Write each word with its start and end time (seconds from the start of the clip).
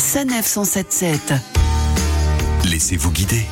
Sanef 0.00 0.46
177. 0.46 1.40
Laissez-vous 2.64 3.10
guider. 3.10 3.46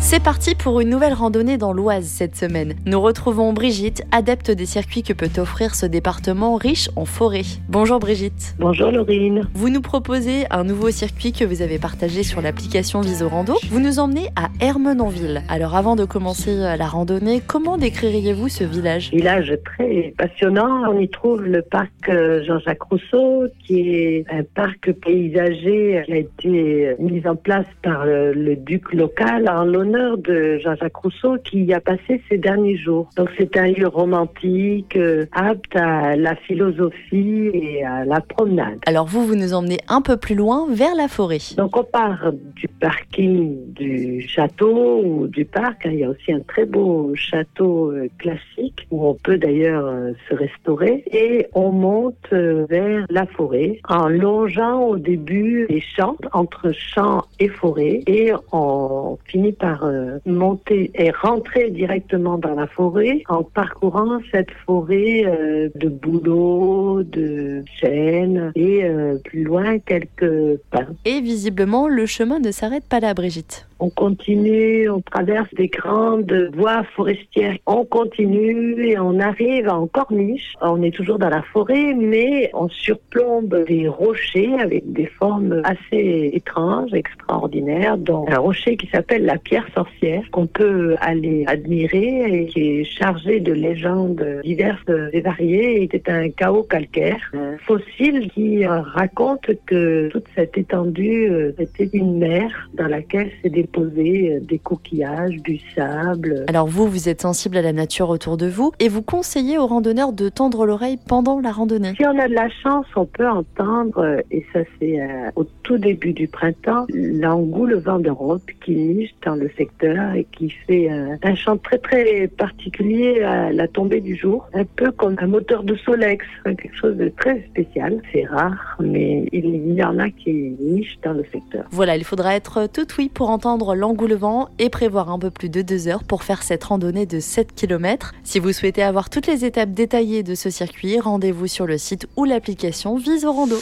C'est 0.00 0.22
parti 0.22 0.54
pour 0.54 0.80
une 0.80 0.88
nouvelle 0.88 1.12
randonnée 1.12 1.58
dans 1.58 1.72
l'Oise 1.72 2.06
cette 2.06 2.34
semaine. 2.34 2.74
Nous 2.86 3.00
retrouvons 3.00 3.52
Brigitte, 3.52 4.04
adepte 4.10 4.50
des 4.50 4.64
circuits 4.64 5.02
que 5.02 5.12
peut 5.12 5.28
offrir 5.38 5.74
ce 5.74 5.84
département 5.86 6.54
riche 6.56 6.88
en 6.96 7.04
forêt. 7.04 7.42
Bonjour 7.68 7.98
Brigitte. 7.98 8.54
Bonjour 8.58 8.90
Laurine. 8.90 9.42
Vous 9.54 9.68
nous 9.68 9.82
proposez 9.82 10.46
un 10.50 10.64
nouveau 10.64 10.90
circuit 10.90 11.32
que 11.32 11.44
vous 11.44 11.62
avez 11.62 11.78
partagé 11.78 12.22
sur 12.22 12.40
l'application 12.40 13.00
Visorando. 13.00 13.54
Vous 13.70 13.80
nous 13.80 13.98
emmenez 13.98 14.28
à 14.34 14.48
Hermenonville. 14.64 15.42
Alors 15.48 15.76
avant 15.76 15.94
de 15.94 16.04
commencer 16.04 16.54
la 16.54 16.86
randonnée, 16.86 17.42
comment 17.46 17.76
décririez-vous 17.76 18.48
ce 18.48 18.64
village? 18.64 19.10
Village 19.10 19.52
très 19.64 20.14
passionnant. 20.16 20.90
On 20.90 20.98
y 20.98 21.08
trouve 21.08 21.42
le 21.42 21.60
parc 21.60 22.08
euh, 22.08 22.42
Jean-Jacques 22.44 22.84
Rousseau, 22.84 23.46
qui 23.66 23.80
est 23.80 24.24
un 24.30 24.44
parc 24.54 24.92
paysager 24.92 26.02
qui 26.06 26.12
a 26.12 26.16
été 26.16 26.94
mis 26.98 27.26
en 27.26 27.36
place 27.36 27.66
par 27.82 28.06
le, 28.06 28.32
le 28.32 28.56
duc 28.56 28.94
local 28.94 29.50
en 29.50 29.64
l'honneur 29.64 29.87
de 29.92 30.58
Jean-Jacques 30.58 30.96
Rousseau 30.96 31.36
qui 31.44 31.64
y 31.64 31.74
a 31.74 31.80
passé 31.80 32.22
ces 32.28 32.38
derniers 32.38 32.76
jours. 32.76 33.08
Donc 33.16 33.30
c'est 33.36 33.56
un 33.56 33.68
lieu 33.68 33.86
romantique, 33.86 34.96
euh, 34.96 35.26
apte 35.32 35.74
à 35.76 36.16
la 36.16 36.34
philosophie 36.36 37.50
et 37.52 37.84
à 37.84 38.04
la 38.04 38.20
promenade. 38.20 38.78
Alors 38.86 39.06
vous, 39.06 39.26
vous 39.26 39.34
nous 39.34 39.54
emmenez 39.54 39.78
un 39.88 40.00
peu 40.00 40.16
plus 40.16 40.34
loin 40.34 40.66
vers 40.70 40.94
la 40.94 41.08
forêt. 41.08 41.38
Donc 41.56 41.76
on 41.76 41.84
part 41.84 42.32
du 42.32 42.68
parking 42.68 43.72
du 43.72 44.20
château 44.26 45.02
ou 45.04 45.26
du 45.26 45.44
parc. 45.44 45.82
Il 45.86 45.94
y 45.94 46.04
a 46.04 46.10
aussi 46.10 46.32
un 46.32 46.40
très 46.40 46.64
beau 46.64 47.12
château 47.14 47.92
euh, 47.92 48.08
classique 48.18 48.86
où 48.90 49.06
on 49.06 49.14
peut 49.14 49.38
d'ailleurs 49.38 49.86
euh, 49.86 50.12
se 50.28 50.34
restaurer. 50.34 51.04
Et 51.12 51.46
on 51.54 51.72
monte 51.72 52.32
vers 52.32 53.06
la 53.08 53.26
forêt 53.26 53.80
en 53.88 54.08
longeant 54.08 54.82
au 54.82 54.98
début 54.98 55.66
les 55.68 55.80
champs, 55.80 56.16
entre 56.32 56.72
champs 56.72 57.24
et 57.38 57.48
forêt. 57.48 58.02
Et 58.06 58.32
on 58.52 59.18
finit 59.26 59.52
par 59.52 59.77
euh, 59.84 60.18
monter 60.26 60.90
et 60.94 61.10
rentrer 61.10 61.70
directement 61.70 62.38
dans 62.38 62.54
la 62.54 62.66
forêt 62.66 63.22
en 63.28 63.42
parcourant 63.42 64.18
cette 64.32 64.50
forêt 64.66 65.24
euh, 65.26 65.68
de 65.74 65.88
bouleaux, 65.88 67.02
de 67.02 67.64
chênes 67.80 68.52
et 68.54 68.84
euh, 68.84 69.18
plus 69.24 69.44
loin 69.44 69.78
quelques 69.78 70.58
pins. 70.70 70.88
Et 71.04 71.20
visiblement, 71.20 71.88
le 71.88 72.06
chemin 72.06 72.38
ne 72.38 72.50
s'arrête 72.50 72.84
pas 72.84 73.00
là, 73.00 73.14
Brigitte. 73.14 73.68
On 73.80 73.90
continue, 73.90 74.90
on 74.90 75.00
traverse 75.00 75.52
des 75.54 75.68
grandes 75.68 76.50
voies 76.54 76.82
forestières. 76.96 77.56
On 77.64 77.84
continue 77.84 78.84
et 78.84 78.98
on 78.98 79.20
arrive 79.20 79.68
en 79.68 79.86
corniche. 79.86 80.54
On 80.60 80.82
est 80.82 80.90
toujours 80.90 81.18
dans 81.20 81.28
la 81.28 81.42
forêt, 81.42 81.94
mais 81.94 82.50
on 82.54 82.68
surplombe 82.68 83.64
des 83.68 83.86
rochers 83.86 84.54
avec 84.58 84.92
des 84.92 85.06
formes 85.06 85.62
assez 85.64 86.30
étranges, 86.32 86.92
extraordinaires, 86.92 87.98
dont 87.98 88.26
un 88.28 88.38
rocher 88.38 88.76
qui 88.76 88.88
s'appelle 88.88 89.24
la 89.24 89.38
pierre 89.38 89.67
sorcière, 89.74 90.22
qu'on 90.30 90.46
peut 90.46 90.96
aller 91.00 91.44
admirer 91.46 92.42
et 92.42 92.46
qui 92.46 92.80
est 92.80 92.84
chargé 92.84 93.40
de 93.40 93.52
légendes 93.52 94.24
diverses 94.44 94.90
et 95.12 95.20
variées. 95.20 95.88
C'était 95.90 96.10
un 96.10 96.30
chaos 96.30 96.62
calcaire, 96.62 97.20
un 97.34 97.56
fossile 97.58 98.30
qui 98.32 98.66
raconte 98.66 99.48
que 99.66 100.08
toute 100.08 100.26
cette 100.34 100.56
étendue 100.56 101.28
euh, 101.30 101.52
était 101.58 101.90
une 101.92 102.18
mer 102.18 102.68
dans 102.74 102.86
laquelle 102.86 103.30
s'est 103.42 103.50
déposé 103.50 104.32
euh, 104.32 104.40
des 104.40 104.58
coquillages, 104.58 105.36
du 105.42 105.58
sable. 105.74 106.44
Alors 106.48 106.66
vous, 106.66 106.86
vous 106.86 107.08
êtes 107.08 107.22
sensible 107.22 107.56
à 107.56 107.62
la 107.62 107.72
nature 107.72 108.08
autour 108.08 108.36
de 108.36 108.46
vous 108.46 108.72
et 108.80 108.88
vous 108.88 109.02
conseillez 109.02 109.58
aux 109.58 109.66
randonneurs 109.66 110.12
de 110.12 110.28
tendre 110.28 110.66
l'oreille 110.66 110.98
pendant 111.08 111.40
la 111.40 111.52
randonnée. 111.52 111.94
Si 111.96 112.06
on 112.06 112.18
a 112.18 112.28
de 112.28 112.34
la 112.34 112.48
chance, 112.48 112.86
on 112.96 113.06
peut 113.06 113.28
entendre, 113.28 113.98
euh, 113.98 114.20
et 114.30 114.44
ça 114.52 114.60
c'est 114.78 114.98
au 115.36 115.44
tout 115.62 115.78
début 115.78 116.12
du 116.12 116.28
printemps, 116.28 116.86
l'angoule 116.92 117.74
vent 117.74 117.98
d'Europe 117.98 118.42
qui 118.64 118.74
niche 118.74 119.14
dans 119.24 119.34
le 119.34 119.50
secteur 119.58 120.14
et 120.14 120.24
qui 120.32 120.50
fait 120.66 120.88
un, 120.88 121.18
un, 121.22 121.34
chant 121.34 121.58
très 121.58 121.78
très 121.78 122.28
particulier 122.28 123.22
à 123.22 123.52
la 123.52 123.68
tombée 123.68 124.00
du 124.00 124.16
jour, 124.16 124.46
un 124.54 124.64
peu 124.64 124.90
comme 124.92 125.16
un 125.18 125.26
moteur 125.26 125.64
de 125.64 125.74
Solex, 125.76 126.24
quelque 126.44 126.76
chose 126.76 126.96
de 126.96 127.08
très 127.08 127.44
spécial. 127.50 128.00
C'est 128.12 128.24
rare, 128.24 128.76
mais 128.80 129.26
il 129.32 129.74
y 129.74 129.82
en 129.82 129.98
a 129.98 130.08
qui 130.10 130.54
nichent 130.60 130.98
dans 131.02 131.12
le 131.12 131.24
secteur. 131.32 131.66
Voilà, 131.70 131.96
il 131.96 132.04
faudra 132.04 132.34
être 132.34 132.66
tout 132.72 132.86
oui 132.96 133.10
pour 133.12 133.30
entendre 133.30 133.74
l'engoulevent 133.74 134.48
et 134.58 134.70
prévoir 134.70 135.10
un 135.10 135.18
peu 135.18 135.30
plus 135.30 135.48
de 135.48 135.62
deux 135.62 135.88
heures 135.88 136.04
pour 136.04 136.22
faire 136.22 136.42
cette 136.42 136.64
randonnée 136.64 137.06
de 137.06 137.20
7 137.20 137.54
km. 137.54 138.14
Si 138.22 138.38
vous 138.38 138.52
souhaitez 138.52 138.82
avoir 138.82 139.10
toutes 139.10 139.26
les 139.26 139.44
étapes 139.44 139.72
détaillées 139.72 140.22
de 140.22 140.34
ce 140.34 140.50
circuit, 140.50 141.00
rendez-vous 141.00 141.46
sur 141.46 141.66
le 141.66 141.78
site 141.78 142.06
ou 142.16 142.24
l'application 142.24 142.96
Visorando. 142.96 143.56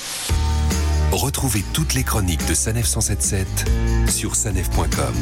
Retrouvez 1.13 1.63
toutes 1.73 1.95
les 1.95 2.03
chroniques 2.03 2.47
de 2.49 2.55
Sanef 2.55 2.87
177 2.87 3.47
sur 4.09 4.35
sanef.com. 4.35 5.15